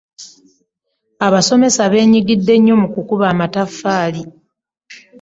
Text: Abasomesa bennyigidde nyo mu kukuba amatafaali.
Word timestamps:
Abasomesa 1.27 1.81
bennyigidde 1.91 2.53
nyo 2.65 2.75
mu 2.81 2.87
kukuba 2.93 3.25
amatafaali. 3.33 4.21